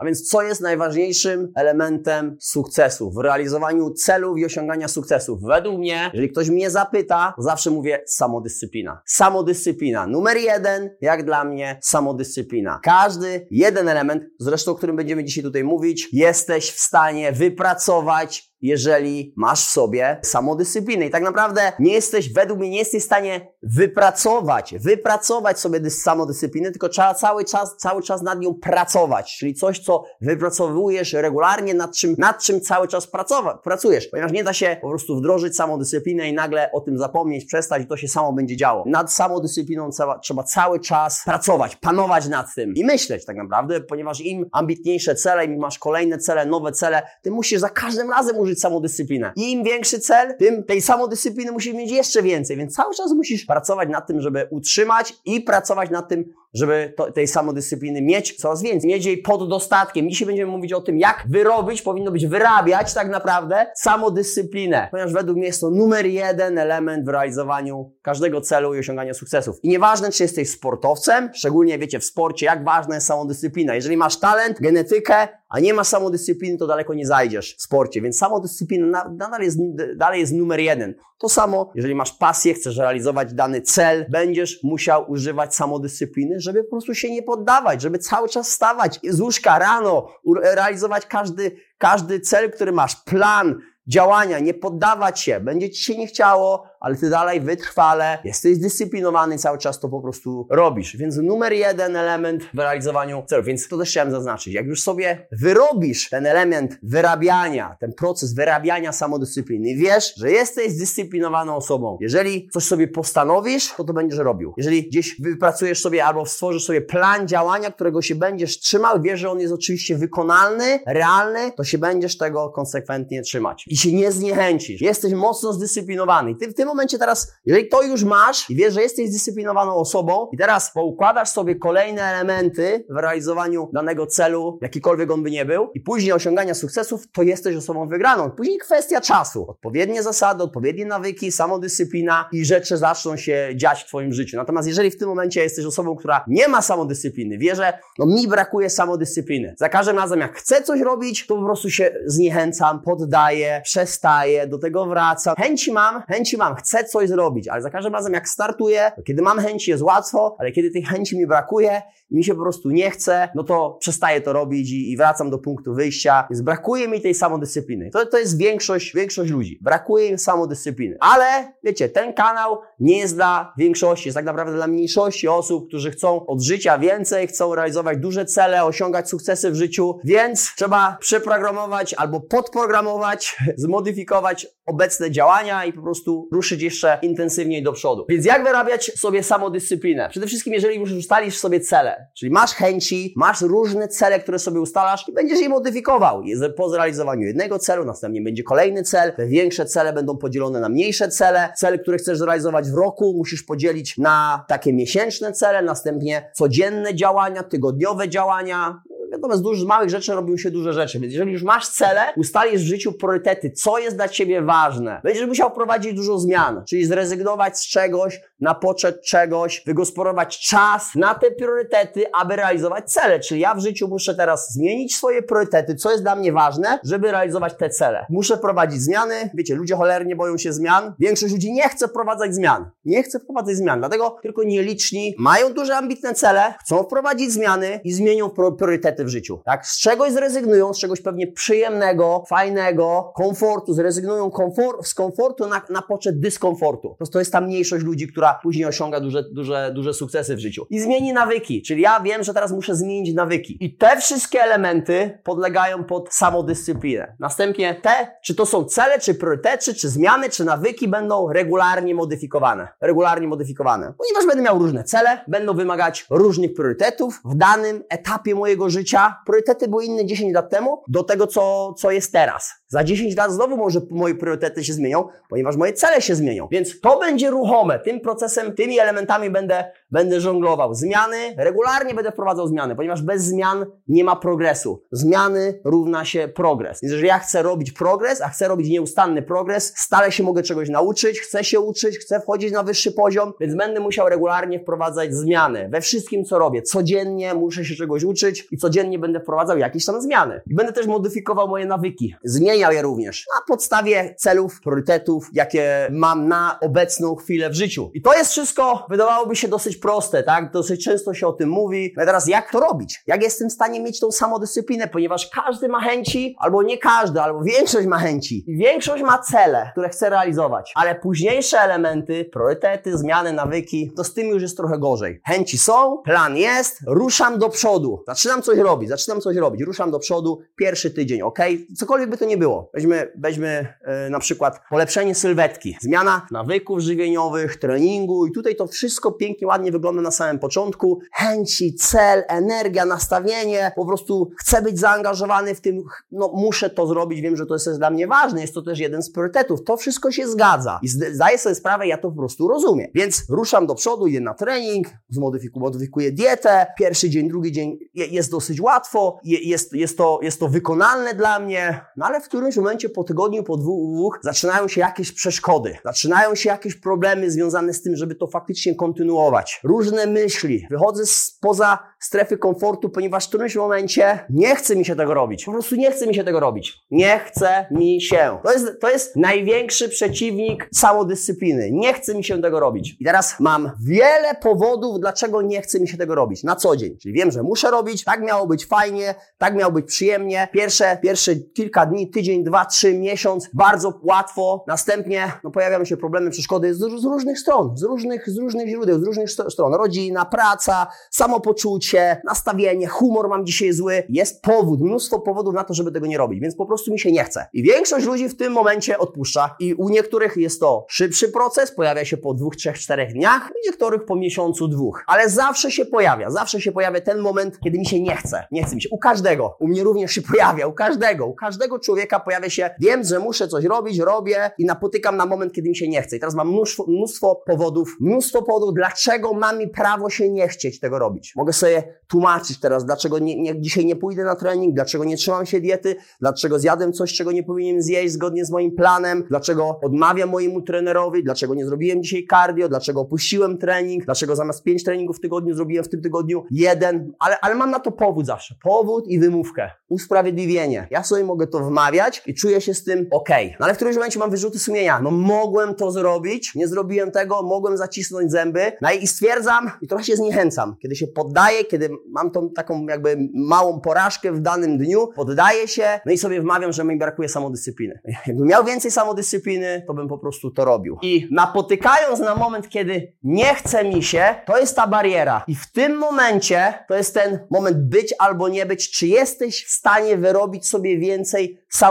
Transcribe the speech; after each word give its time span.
A 0.00 0.04
więc 0.04 0.28
co 0.28 0.42
jest 0.42 0.60
najważniejszym 0.60 1.52
elementem 1.56 2.36
sukcesu 2.40 3.10
w 3.10 3.18
realizowaniu 3.18 3.90
celów 3.90 4.38
i 4.38 4.44
osiągania 4.44 4.88
sukcesów? 4.88 5.42
Według 5.42 5.78
mnie, 5.78 6.10
jeżeli 6.12 6.30
ktoś 6.30 6.50
mnie 6.50 6.70
zapyta, 6.70 7.34
zawsze 7.38 7.70
mówię 7.70 8.02
samodyscyplina. 8.06 9.02
Samodyscyplina. 9.06 10.06
Numer 10.06 10.36
jeden, 10.36 10.90
jak 11.00 11.24
dla 11.24 11.44
mnie, 11.44 11.78
samodyscyplina. 11.82 12.80
Każdy 12.82 13.46
jeden 13.50 13.88
element, 13.88 14.22
zresztą 14.38 14.72
o 14.72 14.74
którym 14.74 14.96
będziemy 14.96 15.24
dzisiaj 15.24 15.44
tutaj 15.44 15.64
mówić, 15.64 16.08
jesteś 16.12 16.70
w 16.70 16.80
stanie 16.80 17.32
wypracować 17.32 18.49
jeżeli 18.62 19.34
masz 19.36 19.66
w 19.66 19.70
sobie 19.70 20.20
samodyscyplinę. 20.22 21.06
I 21.06 21.10
tak 21.10 21.22
naprawdę 21.22 21.72
nie 21.78 21.92
jesteś, 21.92 22.32
według 22.32 22.58
mnie, 22.58 22.70
nie 22.70 22.78
jesteś 22.78 23.02
w 23.02 23.06
stanie 23.06 23.52
wypracować, 23.62 24.74
wypracować 24.78 25.60
sobie 25.60 25.90
samodyscypliny, 25.90 26.70
tylko 26.70 26.88
trzeba 26.88 27.14
cały 27.14 27.44
czas, 27.44 27.76
cały 27.76 28.02
czas 28.02 28.22
nad 28.22 28.40
nią 28.40 28.54
pracować. 28.54 29.36
Czyli 29.38 29.54
coś, 29.54 29.78
co 29.78 30.04
wypracowujesz 30.20 31.12
regularnie, 31.12 31.74
nad 31.74 31.96
czym, 31.96 32.14
nad 32.18 32.42
czym 32.42 32.60
cały 32.60 32.88
czas 32.88 33.06
pracować, 33.06 33.56
pracujesz. 33.64 34.06
Ponieważ 34.06 34.32
nie 34.32 34.44
da 34.44 34.52
się 34.52 34.76
po 34.80 34.88
prostu 34.88 35.16
wdrożyć 35.16 35.56
samodyscyplinę 35.56 36.28
i 36.28 36.32
nagle 36.32 36.72
o 36.72 36.80
tym 36.80 36.98
zapomnieć, 36.98 37.44
przestać 37.44 37.82
i 37.82 37.86
to 37.86 37.96
się 37.96 38.08
samo 38.08 38.32
będzie 38.32 38.56
działo. 38.56 38.84
Nad 38.86 39.12
samodyscypliną 39.12 39.90
trzeba, 39.90 40.18
trzeba 40.18 40.42
cały 40.42 40.80
czas 40.80 41.22
pracować, 41.24 41.76
panować 41.76 42.28
nad 42.28 42.54
tym 42.54 42.74
i 42.74 42.84
myśleć 42.84 43.24
tak 43.24 43.36
naprawdę, 43.36 43.80
ponieważ 43.80 44.20
im 44.20 44.46
ambitniejsze 44.52 45.14
cele, 45.14 45.44
im 45.44 45.58
masz 45.58 45.78
kolejne 45.78 46.18
cele, 46.18 46.46
nowe 46.46 46.72
cele, 46.72 47.02
ty 47.22 47.30
musisz 47.30 47.60
za 47.60 47.68
każdym 47.68 48.10
razem 48.10 48.38
użyć 48.38 48.49
samodyscyplinę. 48.58 49.32
I 49.36 49.52
im 49.52 49.64
większy 49.64 49.98
cel, 49.98 50.36
tym 50.38 50.64
tej 50.64 50.82
samodyscypliny 50.82 51.52
musisz 51.52 51.74
mieć 51.74 51.90
jeszcze 51.90 52.22
więcej, 52.22 52.56
więc 52.56 52.74
cały 52.74 52.94
czas 52.94 53.12
musisz 53.12 53.44
pracować 53.44 53.88
nad 53.88 54.06
tym, 54.06 54.20
żeby 54.20 54.48
utrzymać 54.50 55.14
i 55.24 55.40
pracować 55.40 55.90
nad 55.90 56.08
tym, 56.08 56.24
żeby 56.54 56.94
to, 56.96 57.12
tej 57.12 57.28
samodyscypliny 57.28 58.02
mieć 58.02 58.36
coraz 58.36 58.62
więcej, 58.62 58.90
mieć 58.90 59.04
jej 59.04 59.18
pod 59.18 59.48
dostatkiem. 59.48 60.10
Dzisiaj 60.10 60.26
będziemy 60.26 60.52
mówić 60.52 60.72
o 60.72 60.80
tym, 60.80 60.98
jak 60.98 61.24
wyrobić, 61.28 61.82
powinno 61.82 62.10
być 62.10 62.26
wyrabiać 62.26 62.94
tak 62.94 63.10
naprawdę 63.10 63.66
samodyscyplinę, 63.74 64.88
ponieważ 64.90 65.12
według 65.12 65.36
mnie 65.36 65.46
jest 65.46 65.60
to 65.60 65.70
numer 65.70 66.06
jeden 66.06 66.58
element 66.58 67.04
w 67.04 67.08
realizowaniu 67.08 67.92
każdego 68.02 68.40
celu 68.40 68.74
i 68.74 68.78
osiąganiu 68.78 69.14
sukcesów. 69.14 69.56
I 69.62 69.68
nieważne, 69.68 70.12
czy 70.12 70.22
jesteś 70.22 70.50
sportowcem, 70.50 71.30
szczególnie 71.34 71.78
wiecie 71.78 71.98
w 71.98 72.04
sporcie, 72.04 72.46
jak 72.46 72.64
ważna 72.64 72.94
jest 72.94 73.06
samodyscyplina. 73.06 73.74
Jeżeli 73.74 73.96
masz 73.96 74.20
talent, 74.20 74.60
genetykę, 74.60 75.28
a 75.48 75.60
nie 75.60 75.74
masz 75.74 75.86
samodyscypliny, 75.86 76.58
to 76.58 76.66
daleko 76.66 76.94
nie 76.94 77.06
zajdziesz 77.06 77.56
w 77.56 77.62
sporcie, 77.62 78.02
więc 78.02 78.18
samodyscyplina 78.18 79.10
nadal 79.16 79.42
jest, 79.42 79.58
dalej 79.96 80.20
jest 80.20 80.32
numer 80.32 80.60
jeden. 80.60 80.94
To 81.18 81.28
samo, 81.28 81.72
jeżeli 81.74 81.94
masz 81.94 82.12
pasję, 82.12 82.54
chcesz 82.54 82.76
realizować 82.76 83.34
dany 83.34 83.62
cel, 83.62 84.06
będziesz 84.10 84.62
musiał 84.62 85.10
używać 85.10 85.54
samodyscypliny, 85.54 86.39
żeby 86.40 86.64
po 86.64 86.70
prostu 86.70 86.94
się 86.94 87.10
nie 87.10 87.22
poddawać, 87.22 87.82
żeby 87.82 87.98
cały 87.98 88.28
czas 88.28 88.50
stawać 88.50 89.00
z 89.08 89.20
łóżka 89.20 89.58
rano, 89.58 90.08
realizować 90.42 91.06
każdy, 91.06 91.56
każdy 91.78 92.20
cel, 92.20 92.52
który 92.52 92.72
masz, 92.72 92.96
plan, 92.96 93.60
działania, 93.86 94.38
nie 94.38 94.54
poddawać 94.54 95.20
się. 95.20 95.40
Będzie 95.40 95.70
ci 95.70 95.84
się 95.84 95.98
nie 95.98 96.06
chciało, 96.06 96.66
ale 96.80 96.96
ty 96.96 97.10
dalej 97.10 97.40
wytrwale, 97.40 98.18
jesteś 98.24 98.56
zdyscyplinowany, 98.56 99.38
cały 99.38 99.58
czas 99.58 99.80
to 99.80 99.88
po 99.88 100.00
prostu 100.00 100.46
robisz. 100.50 100.96
Więc 100.96 101.16
numer 101.16 101.52
jeden 101.52 101.96
element 101.96 102.44
w 102.54 102.58
realizowaniu 102.58 103.22
celów. 103.26 103.46
Więc 103.46 103.68
to 103.68 103.78
też 103.78 103.88
chciałem 103.88 104.10
zaznaczyć. 104.10 104.54
Jak 104.54 104.66
już 104.66 104.82
sobie 104.82 105.26
wyrobisz 105.32 106.10
ten 106.10 106.26
element 106.26 106.78
wyrabiania, 106.82 107.76
ten 107.80 107.92
proces 107.92 108.34
wyrabiania 108.34 108.92
samodyscypliny, 108.92 109.74
wiesz, 109.76 110.14
że 110.16 110.30
jesteś 110.30 110.72
zdyscyplinowaną 110.72 111.56
osobą. 111.56 111.98
Jeżeli 112.00 112.48
coś 112.52 112.64
sobie 112.64 112.88
postanowisz, 112.88 113.74
to 113.76 113.84
to 113.84 113.92
będziesz 113.92 114.18
robił. 114.18 114.54
Jeżeli 114.56 114.88
gdzieś 114.88 115.20
wypracujesz 115.20 115.80
sobie 115.80 116.04
albo 116.04 116.26
stworzysz 116.26 116.64
sobie 116.64 116.80
plan 116.80 117.28
działania, 117.28 117.70
którego 117.70 118.02
się 118.02 118.14
będziesz 118.14 118.58
trzymał, 118.58 119.02
wiesz, 119.02 119.20
że 119.20 119.30
on 119.30 119.40
jest 119.40 119.54
oczywiście 119.54 119.98
wykonalny, 119.98 120.80
realny, 120.86 121.52
to 121.56 121.64
się 121.64 121.78
będziesz 121.78 122.18
tego 122.18 122.50
konsekwentnie 122.50 123.22
trzymać. 123.22 123.64
I 123.66 123.76
się 123.76 123.92
nie 123.92 124.12
zniechęcisz. 124.12 124.80
Jesteś 124.80 125.12
mocno 125.12 125.52
zdyscyplinowany. 125.52 126.34
Ty 126.34 126.48
w 126.48 126.54
tym 126.54 126.69
momencie 126.70 126.98
teraz, 126.98 127.32
jeżeli 127.44 127.68
to 127.68 127.82
już 127.82 128.04
masz 128.04 128.50
i 128.50 128.56
wiesz, 128.56 128.74
że 128.74 128.82
jesteś 128.82 129.10
zdyscyplinowaną 129.10 129.74
osobą 129.74 130.28
i 130.32 130.36
teraz 130.36 130.72
poukładasz 130.72 131.28
sobie 131.28 131.56
kolejne 131.56 132.02
elementy 132.02 132.86
w 132.90 132.96
realizowaniu 132.96 133.70
danego 133.72 134.06
celu, 134.06 134.58
jakikolwiek 134.62 135.10
on 135.10 135.22
by 135.22 135.30
nie 135.30 135.44
był 135.44 135.70
i 135.74 135.80
później 135.80 136.12
osiągania 136.12 136.54
sukcesów, 136.54 137.10
to 137.12 137.22
jesteś 137.22 137.56
osobą 137.56 137.88
wygraną. 137.88 138.30
Później 138.30 138.58
kwestia 138.58 139.00
czasu. 139.00 139.50
Odpowiednie 139.50 140.02
zasady, 140.02 140.42
odpowiednie 140.42 140.86
nawyki, 140.86 141.32
samodyscyplina 141.32 142.28
i 142.32 142.44
rzeczy 142.44 142.76
zaczną 142.76 143.16
się 143.16 143.48
dziać 143.56 143.82
w 143.82 143.86
Twoim 143.86 144.12
życiu. 144.12 144.36
Natomiast 144.36 144.68
jeżeli 144.68 144.90
w 144.90 144.98
tym 144.98 145.08
momencie 145.08 145.42
jesteś 145.42 145.64
osobą, 145.64 145.96
która 145.96 146.24
nie 146.28 146.48
ma 146.48 146.62
samodyscypliny, 146.62 147.38
wie, 147.38 147.56
że 147.56 147.78
no 147.98 148.06
mi 148.06 148.28
brakuje 148.28 148.70
samodyscypliny. 148.70 149.54
Za 149.58 149.68
każdym 149.68 149.96
razem, 149.96 150.20
jak 150.20 150.36
chcę 150.36 150.62
coś 150.62 150.80
robić, 150.80 151.26
to 151.26 151.36
po 151.36 151.44
prostu 151.44 151.70
się 151.70 151.94
zniechęcam, 152.06 152.82
poddaję, 152.82 153.60
przestaję, 153.64 154.46
do 154.46 154.58
tego 154.58 154.86
wracam. 154.86 155.34
Chęci 155.38 155.72
mam, 155.72 156.02
chęci 156.02 156.36
mam, 156.36 156.56
chcę 156.60 156.84
coś 156.84 157.08
zrobić, 157.08 157.48
ale 157.48 157.62
za 157.62 157.70
każdym 157.70 157.92
razem 157.92 158.12
jak 158.12 158.28
startuję, 158.28 158.92
kiedy 159.06 159.22
mam 159.22 159.38
chęci 159.38 159.70
jest 159.70 159.82
łatwo, 159.82 160.36
ale 160.38 160.52
kiedy 160.52 160.70
tej 160.70 160.82
chęci 160.82 161.18
mi 161.18 161.26
brakuje 161.26 161.82
i 162.10 162.16
mi 162.16 162.24
się 162.24 162.34
po 162.34 162.42
prostu 162.42 162.70
nie 162.70 162.90
chce, 162.90 163.28
no 163.34 163.44
to 163.44 163.76
przestaję 163.80 164.20
to 164.20 164.32
robić 164.32 164.70
i, 164.70 164.92
i 164.92 164.96
wracam 164.96 165.30
do 165.30 165.38
punktu 165.38 165.74
wyjścia, 165.74 166.26
więc 166.30 166.42
brakuje 166.42 166.88
mi 166.88 167.00
tej 167.00 167.14
samodyscypliny. 167.14 167.90
To, 167.90 168.06
to 168.06 168.18
jest 168.18 168.38
większość, 168.38 168.94
większość 168.94 169.30
ludzi. 169.30 169.58
Brakuje 169.62 170.06
im 170.06 170.18
samodyscypliny. 170.18 170.96
Ale, 171.00 171.52
wiecie, 171.64 171.88
ten 171.88 172.12
kanał 172.14 172.58
nie 172.80 172.98
jest 172.98 173.14
dla 173.14 173.52
większości, 173.58 174.08
jest 174.08 174.16
tak 174.16 174.24
naprawdę 174.24 174.54
dla 174.54 174.66
mniejszości 174.66 175.28
osób, 175.28 175.68
którzy 175.68 175.90
chcą 175.90 176.26
od 176.26 176.42
życia 176.42 176.78
więcej, 176.78 177.26
chcą 177.26 177.54
realizować 177.54 177.98
duże 177.98 178.24
cele, 178.24 178.64
osiągać 178.64 179.08
sukcesy 179.08 179.50
w 179.50 179.54
życiu, 179.54 179.98
więc 180.04 180.54
trzeba 180.56 180.96
przeprogramować 181.00 181.94
albo 181.94 182.20
podprogramować, 182.20 183.36
zmodyfikować 183.56 184.46
obecne 184.66 185.10
działania 185.10 185.64
i 185.64 185.72
po 185.72 185.82
prostu 185.82 186.28
ruszyć 186.32 186.49
jeszcze 186.58 186.98
intensywniej 187.02 187.62
do 187.62 187.72
przodu. 187.72 188.06
Więc 188.08 188.26
jak 188.26 188.44
wyrabiać 188.44 188.92
sobie 188.96 189.22
samodyscyplinę? 189.22 190.08
Przede 190.10 190.26
wszystkim, 190.26 190.54
jeżeli 190.54 190.78
już 190.78 190.92
ustalisz 190.92 191.38
sobie 191.38 191.60
cele, 191.60 192.06
czyli 192.18 192.32
masz 192.32 192.54
chęci, 192.54 193.14
masz 193.16 193.40
różne 193.40 193.88
cele, 193.88 194.20
które 194.20 194.38
sobie 194.38 194.60
ustalasz 194.60 195.08
i 195.08 195.12
będziesz 195.12 195.40
je 195.40 195.48
modyfikował. 195.48 196.22
Po 196.56 196.68
zrealizowaniu 196.68 197.26
jednego 197.26 197.58
celu, 197.58 197.84
następnie 197.84 198.22
będzie 198.22 198.42
kolejny 198.42 198.82
cel, 198.82 199.12
te 199.12 199.26
większe 199.26 199.66
cele 199.66 199.92
będą 199.92 200.16
podzielone 200.16 200.60
na 200.60 200.68
mniejsze 200.68 201.08
cele. 201.08 201.52
Cele, 201.56 201.78
które 201.78 201.98
chcesz 201.98 202.18
zrealizować 202.18 202.70
w 202.70 202.74
roku, 202.74 203.14
musisz 203.16 203.42
podzielić 203.42 203.98
na 203.98 204.44
takie 204.48 204.72
miesięczne 204.72 205.32
cele, 205.32 205.62
następnie 205.62 206.30
codzienne 206.34 206.94
działania, 206.94 207.42
tygodniowe 207.42 208.08
działania, 208.08 208.82
wiadomo, 209.20 209.36
z 209.36 209.42
dużych, 209.42 209.68
małych 209.68 209.90
rzeczy 209.90 210.12
robią 210.12 210.36
się 210.36 210.50
duże 210.50 210.72
rzeczy. 210.72 211.00
Więc 211.00 211.12
jeżeli 211.12 211.32
już 211.32 211.42
masz 211.42 211.68
cele, 211.68 212.00
ustalisz 212.16 212.62
w 212.62 212.66
życiu 212.66 212.92
priorytety, 212.92 213.50
co 213.50 213.78
jest 213.78 213.96
dla 213.96 214.08
Ciebie 214.08 214.42
ważne. 214.42 215.00
Będziesz 215.04 215.26
musiał 215.26 215.50
wprowadzić 215.50 215.94
dużo 215.94 216.18
zmian, 216.18 216.62
czyli 216.68 216.84
zrezygnować 216.84 217.58
z 217.58 217.68
czegoś 217.68 218.20
na 218.40 218.54
poczet 218.54 219.02
czegoś, 219.02 219.62
wygospodarować 219.66 220.38
czas 220.38 220.94
na 220.94 221.14
te 221.14 221.30
priorytety, 221.30 222.04
aby 222.20 222.36
realizować 222.36 222.92
cele. 222.92 223.20
Czyli 223.20 223.40
ja 223.40 223.54
w 223.54 223.60
życiu 223.60 223.88
muszę 223.88 224.14
teraz 224.14 224.52
zmienić 224.52 224.96
swoje 224.96 225.22
priorytety, 225.22 225.74
co 225.74 225.90
jest 225.90 226.02
dla 226.02 226.16
mnie 226.16 226.32
ważne, 226.32 226.78
żeby 226.84 227.10
realizować 227.10 227.54
te 227.54 227.70
cele. 227.70 228.06
Muszę 228.10 228.36
prowadzić 228.36 228.82
zmiany. 228.82 229.30
Wiecie, 229.34 229.54
ludzie 229.54 229.74
cholernie 229.76 230.16
boją 230.16 230.38
się 230.38 230.52
zmian. 230.52 230.94
Większość 230.98 231.32
ludzi 231.32 231.52
nie 231.52 231.68
chce 231.68 231.88
wprowadzać 231.88 232.34
zmian. 232.34 232.70
Nie 232.84 233.02
chce 233.02 233.18
wprowadzać 233.18 233.56
zmian, 233.56 233.78
dlatego 233.78 234.16
tylko 234.22 234.42
nieliczni 234.42 235.14
mają 235.18 235.52
duże 235.52 235.76
ambitne 235.76 236.14
cele, 236.14 236.54
chcą 236.60 236.82
wprowadzić 236.82 237.32
zmiany 237.32 237.80
i 237.84 237.92
zmienią 237.92 238.30
priorytety 238.30 239.04
w 239.04 239.08
życiu. 239.10 239.40
Tak? 239.44 239.66
Z 239.66 239.78
czegoś 239.78 240.12
zrezygnują, 240.12 240.74
z 240.74 240.78
czegoś 240.78 241.00
pewnie 241.00 241.32
przyjemnego, 241.32 242.24
fajnego, 242.28 243.12
komfortu, 243.16 243.74
zrezygnują 243.74 244.30
komfort, 244.30 244.86
z 244.86 244.94
komfortu 244.94 245.46
na, 245.46 245.62
na 245.70 245.82
poczet 245.82 246.20
dyskomfortu. 246.20 246.88
Po 246.88 246.96
prostu 246.96 247.18
jest 247.18 247.32
ta 247.32 247.40
mniejszość 247.40 247.84
ludzi, 247.84 248.08
która 248.08 248.40
później 248.42 248.66
osiąga 248.66 249.00
duże, 249.00 249.24
duże, 249.32 249.72
duże 249.74 249.94
sukcesy 249.94 250.36
w 250.36 250.38
życiu. 250.38 250.66
I 250.70 250.80
zmieni 250.80 251.12
nawyki, 251.12 251.62
czyli 251.62 251.82
ja 251.82 252.00
wiem, 252.00 252.24
że 252.24 252.34
teraz 252.34 252.52
muszę 252.52 252.76
zmienić 252.76 253.14
nawyki. 253.14 253.56
I 253.64 253.76
te 253.76 253.96
wszystkie 253.96 254.42
elementy 254.42 255.18
podlegają 255.24 255.84
pod 255.84 256.14
samodyscyplinę. 256.14 257.16
Następnie 257.18 257.74
te, 257.74 258.18
czy 258.22 258.34
to 258.34 258.46
są 258.46 258.64
cele, 258.64 258.98
czy 258.98 259.14
priorytety, 259.14 259.74
czy 259.74 259.88
zmiany, 259.88 260.30
czy 260.30 260.44
nawyki 260.44 260.88
będą 260.88 261.32
regularnie 261.32 261.94
modyfikowane. 261.94 262.68
Regularnie 262.80 263.28
modyfikowane. 263.28 263.92
Ponieważ 263.98 264.26
będę 264.26 264.42
miał 264.42 264.58
różne 264.58 264.84
cele, 264.84 265.24
będą 265.28 265.54
wymagać 265.54 266.06
różnych 266.10 266.54
priorytetów 266.54 267.20
w 267.24 267.34
danym 267.34 267.84
etapie 267.88 268.34
mojego 268.34 268.70
życia, 268.70 268.99
życia, 269.00 269.22
priorytety 269.26 269.68
były 269.68 269.84
inne 269.84 270.06
10 270.06 270.34
lat 270.34 270.50
temu 270.50 270.82
do 270.88 271.04
tego, 271.04 271.26
co, 271.26 271.74
co 271.74 271.90
jest 271.90 272.12
teraz. 272.12 272.59
Za 272.72 272.84
10 272.84 273.16
lat 273.16 273.32
znowu 273.32 273.56
może 273.56 273.80
moje 273.90 274.14
priorytety 274.14 274.64
się 274.64 274.72
zmienią, 274.72 275.08
ponieważ 275.28 275.56
moje 275.56 275.72
cele 275.72 276.02
się 276.02 276.14
zmienią. 276.14 276.48
Więc 276.50 276.80
to 276.80 276.98
będzie 276.98 277.30
ruchome. 277.30 277.78
Tym 277.78 278.00
procesem, 278.00 278.54
tymi 278.54 278.78
elementami 278.78 279.30
będę, 279.30 279.64
będę 279.90 280.20
żonglował. 280.20 280.74
Zmiany, 280.74 281.16
regularnie 281.38 281.94
będę 281.94 282.12
wprowadzał 282.12 282.48
zmiany, 282.48 282.76
ponieważ 282.76 283.02
bez 283.02 283.22
zmian 283.22 283.66
nie 283.88 284.04
ma 284.04 284.16
progresu. 284.16 284.82
Zmiany 284.92 285.60
równa 285.64 286.04
się 286.04 286.28
progres. 286.28 286.80
Więc 286.82 286.92
jeżeli 286.92 287.08
ja 287.08 287.18
chcę 287.18 287.42
robić 287.42 287.72
progres, 287.72 288.20
a 288.20 288.28
chcę 288.28 288.48
robić 288.48 288.68
nieustanny 288.68 289.22
progres, 289.22 289.72
stale 289.76 290.12
się 290.12 290.22
mogę 290.22 290.42
czegoś 290.42 290.68
nauczyć, 290.68 291.20
chcę 291.20 291.44
się 291.44 291.60
uczyć, 291.60 291.98
chcę 291.98 292.20
wchodzić 292.20 292.52
na 292.52 292.62
wyższy 292.62 292.92
poziom, 292.92 293.32
więc 293.40 293.54
będę 293.54 293.80
musiał 293.80 294.08
regularnie 294.08 294.60
wprowadzać 294.60 295.14
zmiany 295.14 295.68
we 295.68 295.80
wszystkim, 295.80 296.24
co 296.24 296.38
robię. 296.38 296.62
Codziennie 296.62 297.34
muszę 297.34 297.64
się 297.64 297.74
czegoś 297.74 298.04
uczyć 298.04 298.48
i 298.50 298.56
codziennie 298.56 298.98
będę 298.98 299.20
wprowadzał 299.20 299.58
jakieś 299.58 299.84
tam 299.84 300.02
zmiany. 300.02 300.40
I 300.46 300.54
będę 300.54 300.72
też 300.72 300.86
modyfikował 300.86 301.48
moje 301.48 301.66
nawyki. 301.66 302.14
Zmieniał 302.60 302.72
je 302.76 302.82
również 302.82 303.26
na 303.34 303.40
podstawie 303.46 304.14
celów, 304.18 304.60
priorytetów, 304.60 305.30
jakie 305.32 305.88
mam 305.90 306.28
na 306.28 306.58
obecną 306.60 307.14
chwilę 307.16 307.50
w 307.50 307.54
życiu. 307.54 307.90
I 307.94 308.02
to 308.02 308.14
jest 308.14 308.30
wszystko, 308.30 308.86
wydawałoby 308.90 309.36
się 309.36 309.48
dosyć 309.48 309.76
proste, 309.76 310.22
tak? 310.22 310.52
Dosyć 310.52 310.84
często 310.84 311.14
się 311.14 311.26
o 311.26 311.32
tym 311.32 311.48
mówi. 311.48 311.94
No 311.96 312.04
teraz 312.04 312.28
jak 312.28 312.52
to 312.52 312.60
robić? 312.60 313.02
Jak 313.06 313.22
jestem 313.22 313.48
w 313.48 313.52
stanie 313.52 313.80
mieć 313.80 314.00
tą 314.00 314.12
samodyscyplinę? 314.12 314.88
Ponieważ 314.88 315.30
każdy 315.30 315.68
ma 315.68 315.80
chęci, 315.80 316.36
albo 316.38 316.62
nie 316.62 316.78
każdy, 316.78 317.20
albo 317.20 317.42
większość 317.42 317.86
ma 317.86 317.98
chęci. 317.98 318.44
Większość 318.48 319.02
ma 319.02 319.18
cele, 319.18 319.68
które 319.72 319.88
chce 319.88 320.10
realizować. 320.10 320.72
Ale 320.74 320.94
późniejsze 320.94 321.58
elementy, 321.58 322.24
priorytety, 322.24 322.98
zmiany, 322.98 323.32
nawyki, 323.32 323.92
to 323.96 324.04
z 324.04 324.14
tym 324.14 324.28
już 324.28 324.42
jest 324.42 324.56
trochę 324.56 324.78
gorzej. 324.78 325.20
Chęci 325.26 325.58
są, 325.58 325.98
plan 326.04 326.36
jest, 326.36 326.78
ruszam 326.86 327.38
do 327.38 327.48
przodu. 327.48 328.02
Zaczynam 328.06 328.42
coś 328.42 328.58
robić, 328.58 328.88
zaczynam 328.88 329.20
coś 329.20 329.36
robić, 329.36 329.62
ruszam 329.62 329.90
do 329.90 329.98
przodu, 329.98 330.38
pierwszy 330.56 330.90
tydzień, 330.90 331.22
ok? 331.22 331.38
Cokolwiek 331.76 332.10
by 332.10 332.16
to 332.16 332.24
nie 332.24 332.36
było. 332.36 332.49
Weźmy, 332.74 333.12
weźmy 333.18 333.74
yy, 334.04 334.10
na 334.10 334.18
przykład 334.18 334.60
polepszenie 334.70 335.14
sylwetki, 335.14 335.76
zmiana 335.80 336.26
nawyków 336.30 336.80
żywieniowych, 336.80 337.56
treningu 337.56 338.26
i 338.26 338.32
tutaj 338.32 338.56
to 338.56 338.66
wszystko 338.66 339.12
pięknie, 339.12 339.46
ładnie 339.46 339.72
wygląda 339.72 340.02
na 340.02 340.10
samym 340.10 340.38
początku. 340.38 341.00
Chęci, 341.12 341.74
cel, 341.74 342.24
energia, 342.28 342.84
nastawienie, 342.84 343.72
po 343.76 343.86
prostu 343.86 344.30
chcę 344.38 344.62
być 344.62 344.78
zaangażowany 344.78 345.54
w 345.54 345.60
tym, 345.60 345.82
no 346.12 346.32
muszę 346.34 346.70
to 346.70 346.86
zrobić, 346.86 347.20
wiem, 347.20 347.36
że 347.36 347.46
to 347.46 347.54
jest 347.54 347.78
dla 347.78 347.90
mnie 347.90 348.06
ważne, 348.06 348.40
jest 348.40 348.54
to 348.54 348.62
też 348.62 348.78
jeden 348.78 349.02
z 349.02 349.12
priorytetów. 349.12 349.64
To 349.64 349.76
wszystko 349.76 350.10
się 350.10 350.28
zgadza. 350.28 350.80
I 350.82 350.88
zdaję 350.88 351.38
sobie 351.38 351.54
sprawę, 351.54 351.86
ja 351.86 351.98
to 351.98 352.10
po 352.10 352.16
prostu 352.16 352.48
rozumiem. 352.48 352.90
Więc 352.94 353.24
ruszam 353.28 353.66
do 353.66 353.74
przodu, 353.74 354.06
idę 354.06 354.20
na 354.20 354.34
trening, 354.34 354.88
zmodyfikuję, 355.08 355.64
modyfikuję 355.64 356.12
dietę, 356.12 356.66
pierwszy 356.78 357.10
dzień, 357.10 357.28
drugi 357.28 357.52
dzień 357.52 357.78
jest 357.94 358.30
dosyć 358.30 358.60
łatwo, 358.60 359.20
jest, 359.24 359.72
jest, 359.72 359.98
to, 359.98 360.18
jest 360.22 360.40
to 360.40 360.48
wykonalne 360.48 361.14
dla 361.14 361.38
mnie, 361.40 361.80
no 361.96 362.06
ale 362.06 362.20
w 362.20 362.24
którymś 362.24 362.39
momencie 362.56 362.88
po 362.88 363.04
tygodniu, 363.04 363.42
po 363.42 363.56
dwóch, 363.56 364.18
zaczynają 364.22 364.68
się 364.68 364.80
jakieś 364.80 365.12
przeszkody, 365.12 365.76
zaczynają 365.84 366.34
się 366.34 366.48
jakieś 366.48 366.74
problemy 366.74 367.30
związane 367.30 367.72
z 367.72 367.82
tym, 367.82 367.96
żeby 367.96 368.14
to 368.14 368.26
faktycznie 368.26 368.74
kontynuować. 368.74 369.60
Różne 369.64 370.06
myśli, 370.06 370.66
wychodzę 370.70 371.06
spoza 371.06 371.78
strefy 372.00 372.38
komfortu, 372.38 372.90
ponieważ 372.90 373.26
w 373.26 373.28
którymś 373.28 373.56
momencie 373.56 374.18
nie 374.30 374.56
chce 374.56 374.76
mi 374.76 374.84
się 374.84 374.96
tego 374.96 375.14
robić. 375.14 375.44
Po 375.44 375.52
prostu 375.52 375.76
nie 375.76 375.90
chce 375.90 376.06
mi 376.06 376.14
się 376.14 376.24
tego 376.24 376.40
robić. 376.40 376.78
Nie 376.90 377.18
chce 377.18 377.66
mi 377.70 378.02
się. 378.02 378.38
To 378.44 378.52
jest, 378.52 378.80
to 378.80 378.90
jest 378.90 379.16
największy 379.16 379.88
przeciwnik 379.88 380.68
samodyscypliny. 380.74 381.70
Nie 381.72 381.94
chce 381.94 382.14
mi 382.14 382.24
się 382.24 382.42
tego 382.42 382.60
robić. 382.60 382.96
I 383.00 383.04
teraz 383.04 383.40
mam 383.40 383.70
wiele 383.86 384.34
powodów, 384.42 385.00
dlaczego 385.00 385.42
nie 385.42 385.62
chce 385.62 385.80
mi 385.80 385.88
się 385.88 385.96
tego 385.96 386.14
robić 386.14 386.44
na 386.44 386.56
co 386.56 386.76
dzień. 386.76 386.98
Czyli 387.02 387.14
wiem, 387.14 387.30
że 387.30 387.42
muszę 387.42 387.70
robić, 387.70 388.04
tak 388.04 388.22
miało 388.22 388.46
być 388.46 388.66
fajnie, 388.66 389.14
tak 389.38 389.54
miało 389.54 389.72
być 389.72 389.86
przyjemnie. 389.86 390.48
Pierwsze, 390.52 390.98
pierwsze 391.02 391.36
kilka 391.36 391.86
dni, 391.86 392.10
tydzień, 392.10 392.29
dwa, 392.38 392.64
trzy, 392.64 392.94
miesiąc, 392.94 393.50
bardzo 393.54 394.00
łatwo. 394.02 394.64
Następnie 394.66 395.32
no, 395.44 395.50
pojawiają 395.50 395.84
się 395.84 395.96
problemy, 395.96 396.30
przeszkody 396.30 396.74
z, 396.74 396.78
z 396.78 397.04
różnych 397.04 397.38
stron, 397.38 397.76
z 397.76 397.82
różnych, 397.82 398.30
z 398.30 398.38
różnych 398.38 398.68
źródeł, 398.68 399.00
z 399.00 399.02
różnych 399.02 399.30
stron. 399.30 399.74
Rodzina, 399.74 400.24
praca, 400.24 400.86
samopoczucie, 401.10 402.22
nastawienie, 402.24 402.86
humor 402.86 403.28
mam 403.28 403.46
dzisiaj 403.46 403.72
zły. 403.72 404.02
Jest 404.08 404.42
powód, 404.42 404.80
mnóstwo 404.80 405.20
powodów 405.20 405.54
na 405.54 405.64
to, 405.64 405.74
żeby 405.74 405.92
tego 405.92 406.06
nie 406.06 406.18
robić, 406.18 406.40
więc 406.40 406.56
po 406.56 406.66
prostu 406.66 406.92
mi 406.92 406.98
się 406.98 407.12
nie 407.12 407.24
chce. 407.24 407.46
I 407.52 407.62
większość 407.62 408.06
ludzi 408.06 408.28
w 408.28 408.36
tym 408.36 408.52
momencie 408.52 408.98
odpuszcza. 408.98 409.56
I 409.60 409.74
u 409.74 409.88
niektórych 409.88 410.36
jest 410.36 410.60
to 410.60 410.86
szybszy 410.88 411.28
proces, 411.28 411.72
pojawia 411.72 412.04
się 412.04 412.16
po 412.16 412.34
dwóch, 412.34 412.56
trzech, 412.56 412.78
czterech 412.78 413.12
dniach, 413.12 413.50
u 413.50 413.70
niektórych 413.70 414.04
po 414.04 414.16
miesiącu, 414.16 414.68
dwóch. 414.68 415.04
Ale 415.06 415.28
zawsze 415.28 415.70
się 415.70 415.84
pojawia, 415.84 416.30
zawsze 416.30 416.60
się 416.60 416.72
pojawia 416.72 417.00
ten 417.00 417.18
moment, 417.18 417.60
kiedy 417.64 417.78
mi 417.78 417.86
się 417.86 418.00
nie 418.00 418.16
chce. 418.16 418.46
Nie 418.50 418.64
chce 418.64 418.74
mi 418.74 418.82
się. 418.82 418.88
U 418.92 418.98
każdego. 418.98 419.56
U 419.60 419.68
mnie 419.68 419.84
również 419.84 420.12
się 420.12 420.22
pojawia, 420.22 420.66
u 420.66 420.72
każdego. 420.72 421.26
U 421.26 421.34
każdego 421.34 421.78
człowieka 421.78 422.19
pojawia 422.20 422.50
się, 422.50 422.70
wiem, 422.80 423.04
że 423.04 423.18
muszę 423.18 423.48
coś 423.48 423.64
robić, 423.64 423.98
robię 423.98 424.50
i 424.58 424.64
napotykam 424.64 425.16
na 425.16 425.26
moment, 425.26 425.52
kiedy 425.52 425.68
mi 425.68 425.76
się 425.76 425.88
nie 425.88 426.02
chce. 426.02 426.16
I 426.16 426.20
teraz 426.20 426.34
mam 426.34 426.48
mnóstwo, 426.48 426.84
mnóstwo 426.88 427.42
powodów, 427.46 427.96
mnóstwo 428.00 428.42
powodów, 428.42 428.74
dlaczego 428.74 429.32
mam 429.32 429.58
mi 429.58 429.68
prawo 429.68 430.10
się 430.10 430.30
nie 430.30 430.48
chcieć 430.48 430.80
tego 430.80 430.98
robić. 430.98 431.32
Mogę 431.36 431.52
sobie 431.52 431.82
tłumaczyć 432.08 432.60
teraz, 432.60 432.84
dlaczego 432.84 433.18
nie, 433.18 433.40
nie, 433.42 433.60
dzisiaj 433.60 433.86
nie 433.86 433.96
pójdę 433.96 434.24
na 434.24 434.36
trening, 434.36 434.74
dlaczego 434.74 435.04
nie 435.04 435.16
trzymam 435.16 435.46
się 435.46 435.60
diety, 435.60 435.96
dlaczego 436.20 436.58
zjadłem 436.58 436.92
coś, 436.92 437.14
czego 437.14 437.32
nie 437.32 437.42
powinienem 437.42 437.82
zjeść 437.82 438.12
zgodnie 438.12 438.44
z 438.44 438.50
moim 438.50 438.74
planem, 438.74 439.24
dlaczego 439.28 439.80
odmawiam 439.82 440.28
mojemu 440.28 440.62
trenerowi, 440.62 441.24
dlaczego 441.24 441.54
nie 441.54 441.66
zrobiłem 441.66 442.02
dzisiaj 442.02 442.26
cardio, 442.30 442.68
dlaczego 442.68 443.00
opuściłem 443.00 443.58
trening, 443.58 444.04
dlaczego 444.04 444.36
zamiast 444.36 444.62
pięć 444.62 444.84
treningów 444.84 445.16
w 445.16 445.20
tygodniu 445.20 445.54
zrobiłem 445.54 445.84
w 445.84 445.88
tym 445.88 446.02
tygodniu 446.02 446.44
jeden, 446.50 447.12
ale, 447.18 447.36
ale 447.40 447.54
mam 447.54 447.70
na 447.70 447.80
to 447.80 447.92
powód 447.92 448.26
zawsze. 448.26 448.54
Powód 448.62 449.08
i 449.08 449.18
wymówkę. 449.18 449.70
Usprawiedliwienie. 449.88 450.88
Ja 450.90 451.02
sobie 451.02 451.24
mogę 451.24 451.46
to 451.46 451.58
wmawiać 451.58 451.99
i 452.26 452.34
czuję 452.34 452.60
się 452.60 452.74
z 452.74 452.84
tym 452.84 453.06
ok. 453.10 453.28
No 453.60 453.64
ale 453.64 453.74
w 453.74 453.76
którymś 453.76 453.96
momencie 453.96 454.18
mam 454.18 454.30
wyrzuty 454.30 454.58
sumienia. 454.58 455.00
No 455.00 455.10
mogłem 455.10 455.74
to 455.74 455.90
zrobić, 455.90 456.54
nie 456.54 456.68
zrobiłem 456.68 457.10
tego, 457.10 457.42
mogłem 457.42 457.76
zacisnąć 457.76 458.30
zęby. 458.30 458.72
No 458.82 458.92
i 458.92 459.06
stwierdzam 459.06 459.70
i 459.82 459.88
trochę 459.88 460.04
się 460.04 460.16
zniechęcam. 460.16 460.76
Kiedy 460.82 460.96
się 460.96 461.06
poddaję, 461.06 461.64
kiedy 461.64 461.90
mam 462.08 462.30
tą 462.30 462.50
taką 462.50 462.86
jakby 462.86 463.16
małą 463.34 463.80
porażkę 463.80 464.32
w 464.32 464.40
danym 464.40 464.78
dniu, 464.78 465.08
poddaję 465.16 465.68
się, 465.68 466.00
no 466.06 466.12
i 466.12 466.18
sobie 466.18 466.40
wmawiam, 466.40 466.72
że 466.72 466.84
mi 466.84 466.98
brakuje 466.98 467.28
samodyscypliny. 467.28 468.00
Jakbym 468.26 468.48
miał 468.48 468.64
więcej 468.64 468.90
samodyscypliny, 468.90 469.84
to 469.86 469.94
bym 469.94 470.08
po 470.08 470.18
prostu 470.18 470.50
to 470.50 470.64
robił. 470.64 470.98
I 471.02 471.28
napotykając 471.30 472.20
na 472.20 472.34
moment, 472.34 472.68
kiedy 472.68 473.12
nie 473.22 473.54
chce 473.54 473.84
mi 473.84 474.02
się, 474.02 474.34
to 474.46 474.58
jest 474.58 474.76
ta 474.76 474.86
bariera. 474.86 475.44
I 475.48 475.54
w 475.54 475.72
tym 475.72 475.98
momencie 475.98 476.74
to 476.88 476.94
jest 476.94 477.14
ten 477.14 477.38
moment 477.50 477.76
być 477.76 478.14
albo 478.18 478.48
nie 478.48 478.66
być, 478.66 478.90
czy 478.90 479.06
jesteś 479.06 479.64
w 479.64 479.70
stanie 479.70 480.16
wyrobić 480.16 480.68
sobie 480.68 480.98
więcej 480.98 481.60
samodyscypliny, 481.68 481.89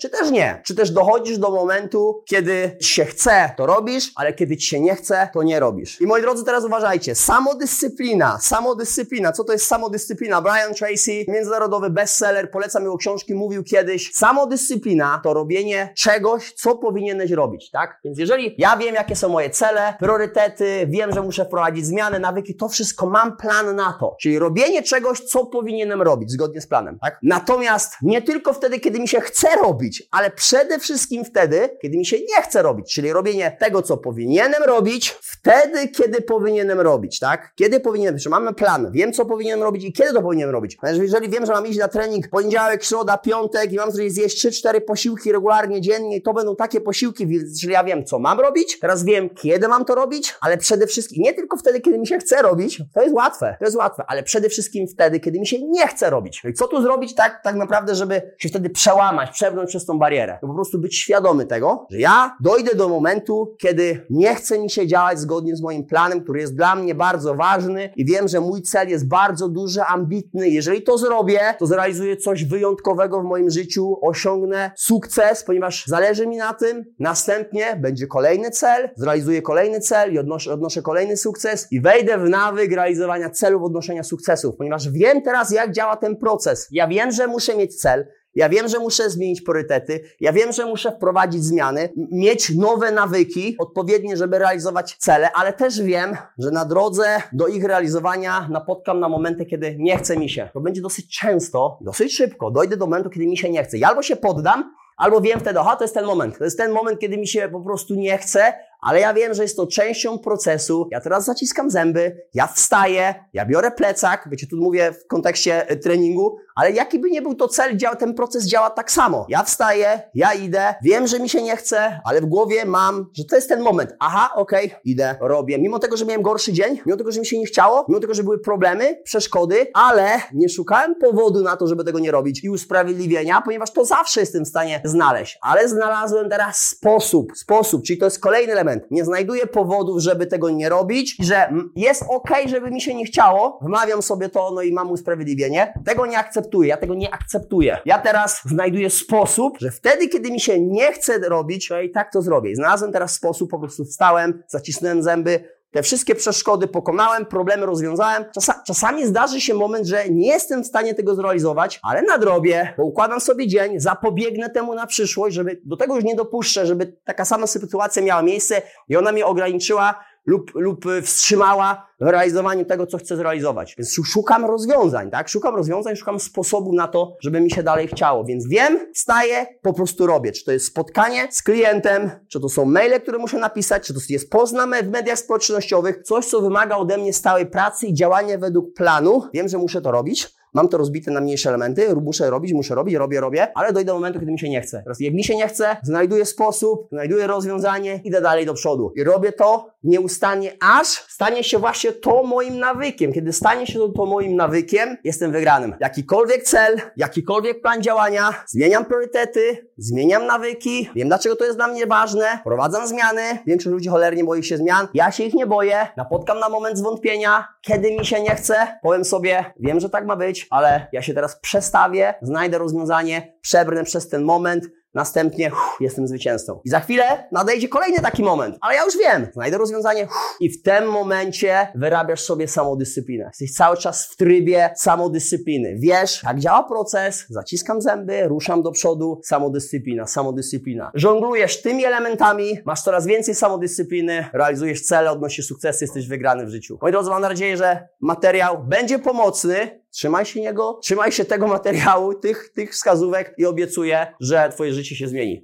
czy 0.00 0.10
też 0.10 0.30
nie. 0.30 0.62
Czy 0.64 0.74
też 0.74 0.90
dochodzisz 0.90 1.38
do 1.38 1.50
momentu, 1.50 2.22
kiedy 2.24 2.76
ci 2.82 2.88
się 2.88 3.04
chce, 3.04 3.50
to 3.56 3.66
robisz, 3.66 4.12
ale 4.16 4.32
kiedy 4.32 4.56
ci 4.56 4.68
się 4.68 4.80
nie 4.80 4.94
chce, 4.94 5.28
to 5.32 5.42
nie 5.42 5.60
robisz. 5.60 6.00
I 6.00 6.06
moi 6.06 6.22
drodzy, 6.22 6.44
teraz 6.44 6.64
uważajcie. 6.64 7.14
Samodyscyplina. 7.14 8.38
Samodyscyplina. 8.40 9.32
Co 9.32 9.44
to 9.44 9.52
jest 9.52 9.66
samodyscyplina? 9.66 10.42
Brian 10.42 10.74
Tracy, 10.74 11.24
międzynarodowy 11.28 11.90
bestseller, 11.90 12.50
polecam 12.50 12.82
jego 12.82 12.96
książki, 12.96 13.34
mówił 13.34 13.64
kiedyś. 13.64 14.12
Samodyscyplina 14.14 15.20
to 15.24 15.34
robienie 15.34 15.92
czegoś, 15.96 16.52
co 16.52 16.76
powinieneś 16.76 17.30
robić, 17.30 17.70
tak? 17.70 18.00
Więc 18.04 18.18
jeżeli 18.18 18.54
ja 18.58 18.76
wiem, 18.76 18.94
jakie 18.94 19.16
są 19.16 19.28
moje 19.28 19.50
cele, 19.50 19.94
priorytety, 19.98 20.86
wiem, 20.90 21.12
że 21.12 21.22
muszę 21.22 21.44
wprowadzić 21.44 21.86
zmiany, 21.86 22.20
nawyki, 22.20 22.56
to 22.56 22.68
wszystko 22.68 23.06
mam 23.06 23.36
plan 23.36 23.76
na 23.76 23.96
to. 24.00 24.16
Czyli 24.20 24.38
robienie 24.38 24.82
czegoś, 24.82 25.20
co 25.20 25.46
powinienem 25.46 26.02
robić, 26.02 26.30
zgodnie 26.30 26.60
z 26.60 26.66
planem, 26.66 26.98
tak? 26.98 27.18
Natomiast 27.22 27.92
nie 28.02 28.22
tylko 28.22 28.52
wtedy, 28.52 28.80
kiedy 28.80 28.95
mi 29.00 29.08
się 29.08 29.20
chce 29.20 29.48
robić, 29.62 30.08
ale 30.10 30.30
przede 30.30 30.78
wszystkim 30.78 31.24
wtedy, 31.24 31.68
kiedy 31.82 31.96
mi 31.96 32.06
się 32.06 32.16
nie 32.16 32.42
chce 32.42 32.62
robić, 32.62 32.94
czyli 32.94 33.12
robienie 33.12 33.56
tego, 33.60 33.82
co 33.82 33.96
powinienem 33.96 34.62
robić, 34.62 35.16
wtedy, 35.22 35.88
kiedy 35.88 36.20
powinienem 36.22 36.80
robić, 36.80 37.18
tak? 37.18 37.52
Kiedy 37.54 37.80
powinienem, 37.80 38.18
że 38.18 38.30
mamy 38.30 38.54
plan, 38.54 38.92
wiem, 38.92 39.12
co 39.12 39.26
powinienem 39.26 39.62
robić 39.62 39.84
i 39.84 39.92
kiedy 39.92 40.12
to 40.12 40.22
powinienem 40.22 40.52
robić. 40.52 40.78
Jeżeli 40.82 41.28
wiem, 41.28 41.46
że 41.46 41.52
mam 41.52 41.66
iść 41.66 41.78
na 41.78 41.88
trening 41.88 42.28
poniedziałek, 42.28 42.84
środa, 42.84 43.18
piątek 43.18 43.72
i 43.72 43.76
mam 43.76 43.90
zjeść 43.90 44.46
3-4 44.46 44.80
posiłki 44.80 45.32
regularnie, 45.32 45.80
dziennie 45.80 46.20
to 46.20 46.32
będą 46.32 46.56
takie 46.56 46.80
posiłki, 46.80 47.26
czyli 47.60 47.72
ja 47.72 47.84
wiem, 47.84 48.04
co 48.04 48.18
mam 48.18 48.40
robić, 48.40 48.78
teraz 48.80 49.04
wiem, 49.04 49.30
kiedy 49.30 49.68
mam 49.68 49.84
to 49.84 49.94
robić, 49.94 50.34
ale 50.40 50.58
przede 50.58 50.86
wszystkim, 50.86 51.22
nie 51.22 51.34
tylko 51.34 51.56
wtedy, 51.56 51.80
kiedy 51.80 51.98
mi 51.98 52.06
się 52.06 52.18
chce 52.18 52.42
robić, 52.42 52.82
to 52.94 53.02
jest 53.02 53.14
łatwe, 53.14 53.56
to 53.58 53.64
jest 53.64 53.76
łatwe, 53.76 54.04
ale 54.08 54.22
przede 54.22 54.48
wszystkim 54.48 54.86
wtedy, 54.88 55.20
kiedy 55.20 55.40
mi 55.40 55.46
się 55.46 55.56
nie 55.62 55.86
chce 55.88 56.10
robić. 56.10 56.42
Co 56.56 56.68
tu 56.68 56.82
zrobić 56.82 57.14
tak, 57.14 57.40
tak 57.44 57.56
naprawdę, 57.56 57.94
żeby 57.94 58.34
się 58.38 58.48
wtedy 58.48 58.70
przełamać, 58.86 59.30
przebrnąć 59.30 59.68
przez 59.68 59.86
tą 59.86 59.98
barierę? 59.98 60.38
Po 60.40 60.54
prostu 60.54 60.78
być 60.78 60.98
świadomy 60.98 61.46
tego, 61.46 61.86
że 61.90 61.98
ja 61.98 62.36
dojdę 62.40 62.74
do 62.74 62.88
momentu, 62.88 63.56
kiedy 63.60 64.06
nie 64.10 64.34
chce 64.34 64.58
mi 64.58 64.70
się 64.70 64.86
działać 64.86 65.18
zgodnie 65.18 65.56
z 65.56 65.62
moim 65.62 65.86
planem, 65.86 66.20
który 66.20 66.40
jest 66.40 66.56
dla 66.56 66.74
mnie 66.74 66.94
bardzo 66.94 67.34
ważny 67.34 67.90
i 67.96 68.04
wiem, 68.04 68.28
że 68.28 68.40
mój 68.40 68.62
cel 68.62 68.88
jest 68.88 69.08
bardzo 69.08 69.48
duży, 69.48 69.82
ambitny. 69.82 70.48
Jeżeli 70.48 70.82
to 70.82 70.98
zrobię, 70.98 71.40
to 71.58 71.66
zrealizuję 71.66 72.16
coś 72.16 72.44
wyjątkowego 72.44 73.20
w 73.20 73.24
moim 73.24 73.50
życiu, 73.50 73.96
osiągnę 74.02 74.70
sukces, 74.76 75.44
ponieważ 75.44 75.84
zależy 75.86 76.26
mi 76.26 76.36
na 76.36 76.54
tym. 76.54 76.84
Następnie 76.98 77.76
będzie 77.82 78.06
kolejny 78.06 78.50
cel, 78.50 78.90
zrealizuję 78.96 79.42
kolejny 79.42 79.80
cel 79.80 80.12
i 80.14 80.18
odnoszę, 80.18 80.52
odnoszę 80.52 80.82
kolejny 80.82 81.16
sukces 81.16 81.68
i 81.70 81.80
wejdę 81.80 82.18
w 82.18 82.28
nawyk 82.28 82.72
realizowania 82.72 83.30
celów, 83.30 83.62
odnoszenia 83.62 84.02
sukcesów, 84.02 84.56
ponieważ 84.56 84.90
wiem 84.90 85.22
teraz, 85.22 85.50
jak 85.50 85.72
działa 85.72 85.96
ten 85.96 86.16
proces. 86.16 86.68
Ja 86.70 86.88
wiem, 86.88 87.10
że 87.10 87.26
muszę 87.26 87.56
mieć 87.56 87.80
cel, 87.80 88.06
Ja 88.36 88.48
wiem, 88.48 88.68
że 88.68 88.78
muszę 88.78 89.10
zmienić 89.10 89.40
priorytety. 89.40 90.00
Ja 90.20 90.32
wiem, 90.32 90.52
że 90.52 90.66
muszę 90.66 90.92
wprowadzić 90.92 91.44
zmiany, 91.44 91.88
mieć 92.12 92.56
nowe 92.56 92.92
nawyki 92.92 93.56
odpowiednie, 93.58 94.16
żeby 94.16 94.38
realizować 94.38 94.96
cele, 94.98 95.32
ale 95.32 95.52
też 95.52 95.82
wiem, 95.82 96.16
że 96.38 96.50
na 96.50 96.64
drodze 96.64 97.22
do 97.32 97.46
ich 97.46 97.64
realizowania 97.64 98.48
napotkam 98.50 99.00
na 99.00 99.08
momenty, 99.08 99.46
kiedy 99.46 99.76
nie 99.78 99.98
chce 99.98 100.16
mi 100.16 100.30
się. 100.30 100.48
To 100.52 100.60
będzie 100.60 100.82
dosyć 100.82 101.18
często, 101.18 101.78
dosyć 101.80 102.16
szybko. 102.16 102.50
Dojdę 102.50 102.76
do 102.76 102.86
momentu, 102.86 103.10
kiedy 103.10 103.26
mi 103.26 103.36
się 103.36 103.50
nie 103.50 103.64
chce. 103.64 103.78
Ja 103.78 103.88
albo 103.88 104.02
się 104.02 104.16
poddam, 104.16 104.74
albo 104.96 105.20
wiem 105.20 105.40
wtedy, 105.40 105.60
aha, 105.60 105.76
to 105.76 105.84
jest 105.84 105.94
ten 105.94 106.04
moment. 106.04 106.38
To 106.38 106.44
jest 106.44 106.58
ten 106.58 106.72
moment, 106.72 106.98
kiedy 106.98 107.18
mi 107.18 107.28
się 107.28 107.48
po 107.52 107.60
prostu 107.60 107.94
nie 107.94 108.18
chce, 108.18 108.52
ale 108.80 109.00
ja 109.00 109.14
wiem, 109.14 109.34
że 109.34 109.42
jest 109.42 109.56
to 109.56 109.66
częścią 109.66 110.18
procesu. 110.18 110.88
Ja 110.90 111.00
teraz 111.00 111.24
zaciskam 111.24 111.70
zęby, 111.70 112.16
ja 112.34 112.46
wstaję, 112.46 113.14
ja 113.32 113.46
biorę 113.46 113.70
plecak, 113.70 114.28
wiecie, 114.30 114.46
tu 114.46 114.56
mówię 114.56 114.92
w 114.92 115.06
kontekście 115.06 115.68
e, 115.68 115.76
treningu, 115.76 116.36
ale 116.56 116.72
jaki 116.72 116.98
by 116.98 117.10
nie 117.10 117.22
był 117.22 117.34
to 117.34 117.48
cel, 117.48 117.78
ten 117.98 118.14
proces 118.14 118.46
działa 118.46 118.70
tak 118.70 118.90
samo. 118.90 119.26
Ja 119.28 119.42
wstaję, 119.42 120.02
ja 120.14 120.34
idę, 120.34 120.74
wiem, 120.82 121.06
że 121.06 121.20
mi 121.20 121.28
się 121.28 121.42
nie 121.42 121.56
chce, 121.56 122.00
ale 122.04 122.20
w 122.20 122.26
głowie 122.26 122.64
mam, 122.64 123.06
że 123.14 123.24
to 123.24 123.36
jest 123.36 123.48
ten 123.48 123.60
moment. 123.60 123.94
Aha, 124.00 124.30
okej, 124.34 124.66
okay, 124.66 124.80
idę, 124.84 125.16
robię. 125.20 125.58
Mimo 125.58 125.78
tego, 125.78 125.96
że 125.96 126.04
miałem 126.04 126.22
gorszy 126.22 126.52
dzień, 126.52 126.80
mimo 126.86 126.96
tego, 126.98 127.12
że 127.12 127.20
mi 127.20 127.26
się 127.26 127.38
nie 127.38 127.46
chciało, 127.46 127.84
mimo 127.88 128.00
tego, 128.00 128.14
że 128.14 128.22
były 128.22 128.38
problemy, 128.38 129.02
przeszkody, 129.04 129.66
ale 129.74 130.08
nie 130.34 130.48
szukałem 130.48 130.94
powodu 130.94 131.42
na 131.42 131.56
to, 131.56 131.66
żeby 131.66 131.84
tego 131.84 131.98
nie 131.98 132.10
robić 132.10 132.44
i 132.44 132.50
usprawiedliwienia, 132.50 133.42
ponieważ 133.44 133.72
to 133.72 133.84
zawsze 133.84 134.20
jestem 134.20 134.44
w 134.44 134.48
stanie 134.48 134.80
znaleźć. 134.84 135.38
Ale 135.42 135.68
znalazłem 135.68 136.30
teraz 136.30 136.56
sposób, 136.56 137.32
sposób, 137.34 137.82
czyli 137.82 137.98
to 137.98 138.06
jest 138.06 138.20
kolejny 138.20 138.52
element. 138.52 138.84
Nie 138.90 139.04
znajduję 139.04 139.46
powodów, 139.46 140.00
żeby 140.00 140.26
tego 140.26 140.50
nie 140.50 140.68
robić, 140.68 141.16
że 141.20 141.52
jest 141.76 142.04
ok, 142.08 142.30
żeby 142.46 142.70
mi 142.70 142.80
się 142.80 142.94
nie 142.94 143.04
chciało, 143.04 143.58
wmawiam 143.62 144.02
sobie 144.02 144.28
to, 144.28 144.50
no 144.54 144.62
i 144.62 144.72
mam 144.72 144.90
usprawiedliwienie. 144.90 145.72
Tego 145.84 146.06
nie 146.06 146.18
akceptuję, 146.18 146.45
ja 146.62 146.76
tego 146.76 146.94
nie 146.94 147.14
akceptuję. 147.14 147.78
Ja 147.84 147.98
teraz 147.98 148.40
znajduję 148.44 148.90
sposób, 148.90 149.58
że 149.60 149.70
wtedy, 149.70 150.08
kiedy 150.08 150.30
mi 150.30 150.40
się 150.40 150.60
nie 150.60 150.92
chce 150.92 151.18
robić, 151.18 151.70
ja 151.70 151.82
i 151.82 151.90
tak 151.90 152.12
to 152.12 152.22
zrobię. 152.22 152.56
Znalazłem 152.56 152.92
teraz 152.92 153.14
sposób, 153.14 153.50
po 153.50 153.58
prostu 153.58 153.84
wstałem, 153.84 154.42
zacisnąłem 154.48 155.02
zęby, 155.02 155.56
te 155.70 155.82
wszystkie 155.82 156.14
przeszkody 156.14 156.68
pokonałem, 156.68 157.26
problemy 157.26 157.66
rozwiązałem. 157.66 158.24
Czasa, 158.34 158.62
czasami 158.66 159.06
zdarzy 159.06 159.40
się 159.40 159.54
moment, 159.54 159.86
że 159.86 160.08
nie 160.10 160.28
jestem 160.28 160.62
w 160.62 160.66
stanie 160.66 160.94
tego 160.94 161.14
zrealizować, 161.14 161.80
ale 161.82 162.02
nadrobię, 162.02 162.74
bo 162.76 162.84
układam 162.84 163.20
sobie 163.20 163.46
dzień, 163.46 163.80
zapobiegnę 163.80 164.50
temu 164.50 164.74
na 164.74 164.86
przyszłość, 164.86 165.34
żeby 165.34 165.60
do 165.64 165.76
tego 165.76 165.94
już 165.94 166.04
nie 166.04 166.14
dopuszczę, 166.14 166.66
żeby 166.66 166.96
taka 167.04 167.24
sama 167.24 167.46
sytuacja 167.46 168.02
miała 168.02 168.22
miejsce 168.22 168.62
i 168.88 168.96
ona 168.96 169.12
mnie 169.12 169.26
ograniczyła 169.26 170.04
lub, 170.26 170.54
lub 170.54 170.84
wstrzymała 171.02 171.86
w 172.00 172.06
realizowaniu 172.06 172.64
tego, 172.64 172.86
co 172.86 172.98
chcę 172.98 173.16
zrealizować. 173.16 173.74
Więc 173.78 174.00
szukam 174.04 174.44
rozwiązań, 174.44 175.10
tak? 175.10 175.28
Szukam 175.28 175.56
rozwiązań, 175.56 175.96
szukam 175.96 176.20
sposobu 176.20 176.72
na 176.72 176.88
to, 176.88 177.16
żeby 177.20 177.40
mi 177.40 177.50
się 177.50 177.62
dalej 177.62 177.88
chciało. 177.88 178.24
Więc 178.24 178.48
wiem, 178.48 178.78
wstaję, 178.94 179.46
po 179.62 179.72
prostu 179.72 180.06
robię. 180.06 180.32
Czy 180.32 180.44
to 180.44 180.52
jest 180.52 180.66
spotkanie 180.66 181.28
z 181.30 181.42
klientem, 181.42 182.10
czy 182.28 182.40
to 182.40 182.48
są 182.48 182.64
maile, 182.64 183.00
które 183.00 183.18
muszę 183.18 183.38
napisać, 183.38 183.86
czy 183.86 183.94
to 183.94 184.00
jest 184.08 184.30
post 184.30 184.54
w 184.84 184.90
mediach 184.90 185.18
społecznościowych, 185.18 186.02
coś, 186.02 186.26
co 186.26 186.40
wymaga 186.40 186.76
ode 186.76 186.98
mnie 186.98 187.12
stałej 187.12 187.46
pracy 187.46 187.86
i 187.86 187.94
działania 187.94 188.38
według 188.38 188.74
planu. 188.74 189.22
Wiem, 189.34 189.48
że 189.48 189.58
muszę 189.58 189.82
to 189.82 189.90
robić. 189.90 190.35
Mam 190.54 190.68
to 190.68 190.78
rozbite 190.78 191.10
na 191.10 191.20
mniejsze 191.20 191.48
elementy, 191.48 191.96
muszę 191.96 192.30
robić, 192.30 192.52
muszę 192.52 192.74
robić, 192.74 192.94
robię, 192.94 193.20
robię, 193.20 193.48
ale 193.54 193.72
dojdę 193.72 193.86
do 193.86 193.94
momentu, 193.94 194.20
kiedy 194.20 194.32
mi 194.32 194.38
się 194.38 194.48
nie 194.48 194.60
chce. 194.60 194.82
Teraz 194.82 195.00
jak 195.00 195.14
mi 195.14 195.24
się 195.24 195.36
nie 195.36 195.48
chce, 195.48 195.76
znajduję 195.82 196.26
sposób, 196.26 196.88
znajduję 196.92 197.26
rozwiązanie, 197.26 198.00
idę 198.04 198.20
dalej 198.20 198.46
do 198.46 198.54
przodu. 198.54 198.92
I 198.96 199.04
robię 199.04 199.32
to 199.32 199.70
nieustannie, 199.84 200.52
aż 200.60 200.86
stanie 200.88 201.44
się 201.44 201.58
właśnie 201.58 201.92
to 201.92 202.22
moim 202.22 202.58
nawykiem. 202.58 203.12
Kiedy 203.12 203.32
stanie 203.32 203.66
się 203.66 203.78
to, 203.78 203.88
to 203.88 204.06
moim 204.06 204.36
nawykiem, 204.36 204.96
jestem 205.04 205.32
wygranym. 205.32 205.74
Jakikolwiek 205.80 206.42
cel, 206.42 206.80
jakikolwiek 206.96 207.62
plan 207.62 207.82
działania, 207.82 208.44
zmieniam 208.46 208.84
priorytety, 208.84 209.68
zmieniam 209.78 210.26
nawyki, 210.26 210.90
wiem 210.94 211.08
dlaczego 211.08 211.36
to 211.36 211.44
jest 211.44 211.56
dla 211.56 211.68
mnie 211.68 211.86
ważne, 211.86 212.24
prowadzam 212.44 212.86
zmiany. 212.86 213.20
Większość 213.46 213.72
ludzi 213.72 213.88
cholernie 213.88 214.24
boi 214.24 214.42
się 214.42 214.56
zmian. 214.56 214.88
Ja 214.94 215.10
się 215.10 215.24
ich 215.24 215.34
nie 215.34 215.46
boję, 215.46 215.86
napotkam 215.96 216.38
na 216.38 216.48
moment 216.48 216.78
zwątpienia, 216.78 217.48
kiedy 217.62 217.96
mi 217.96 218.06
się 218.06 218.22
nie 218.22 218.34
chce, 218.34 218.78
powiem 218.82 219.04
sobie, 219.04 219.44
wiem, 219.60 219.80
że 219.80 219.90
tak 219.90 220.06
ma 220.06 220.16
być, 220.36 220.46
ale 220.50 220.86
ja 220.92 221.02
się 221.02 221.14
teraz 221.14 221.40
przestawię, 221.40 222.14
znajdę 222.22 222.58
rozwiązanie, 222.58 223.34
przebrnę 223.40 223.84
przez 223.84 224.08
ten 224.08 224.24
moment, 224.24 224.64
Następnie 224.96 225.48
uff, 225.48 225.76
jestem 225.80 226.08
zwycięzcą. 226.08 226.60
I 226.64 226.70
za 226.70 226.80
chwilę 226.80 227.28
nadejdzie 227.32 227.68
kolejny 227.68 228.00
taki 228.00 228.22
moment, 228.22 228.56
ale 228.60 228.74
ja 228.74 228.84
już 228.84 228.98
wiem, 228.98 229.26
znajdę 229.32 229.58
rozwiązanie 229.58 230.04
uff, 230.04 230.36
i 230.40 230.50
w 230.50 230.62
tym 230.62 230.90
momencie 230.90 231.68
wyrabiasz 231.74 232.20
sobie 232.20 232.48
samodyscyplinę. 232.48 233.24
Jesteś 233.24 233.52
cały 233.52 233.76
czas 233.76 234.06
w 234.06 234.16
trybie 234.16 234.70
samodyscypliny. 234.76 235.76
Wiesz, 235.78 236.22
jak 236.22 236.40
działa 236.40 236.62
proces, 236.62 237.24
zaciskam 237.28 237.82
zęby, 237.82 238.28
ruszam 238.28 238.62
do 238.62 238.70
przodu, 238.70 239.20
samodyscyplina, 239.24 240.06
samodyscyplina. 240.06 240.90
Żonglujesz 240.94 241.62
tymi 241.62 241.84
elementami, 241.84 242.58
masz 242.64 242.82
coraz 242.82 243.06
więcej 243.06 243.34
samodyscypliny, 243.34 244.28
realizujesz 244.32 244.82
cele, 244.82 245.10
odnosisz 245.10 245.46
sukcesy, 245.46 245.84
jesteś 245.84 246.08
wygrany 246.08 246.46
w 246.46 246.48
życiu. 246.48 246.78
Moi 246.82 246.92
drodzy, 246.92 247.10
mam 247.10 247.22
nadzieję, 247.22 247.56
że 247.56 247.88
materiał 248.00 248.64
będzie 248.64 248.98
pomocny, 248.98 249.80
Trzymaj 249.96 250.26
się 250.26 250.40
niego, 250.40 250.78
trzymaj 250.82 251.12
się 251.12 251.24
tego 251.24 251.46
materiału, 251.46 252.14
tych, 252.14 252.48
tych 252.54 252.72
wskazówek 252.72 253.34
i 253.38 253.46
obiecuję, 253.46 254.06
że 254.20 254.48
Twoje 254.54 254.72
życie 254.72 254.96
się 254.96 255.08
zmieni. 255.08 255.34